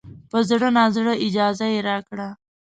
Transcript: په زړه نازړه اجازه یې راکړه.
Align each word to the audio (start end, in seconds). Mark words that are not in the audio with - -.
په 0.29 0.37
زړه 0.49 0.67
نازړه 0.77 1.13
اجازه 1.27 1.65
یې 1.73 1.79
راکړه. 1.89 2.29